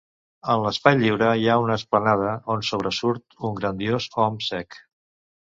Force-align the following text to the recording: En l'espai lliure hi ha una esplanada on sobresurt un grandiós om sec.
En 0.51 0.61
l'espai 0.61 0.95
lliure 1.01 1.27
hi 1.41 1.45
ha 1.47 1.57
una 1.63 1.75
esplanada 1.81 2.31
on 2.55 2.65
sobresurt 2.71 3.39
un 3.51 3.55
grandiós 3.61 4.09
om 4.27 4.43
sec. 4.49 4.81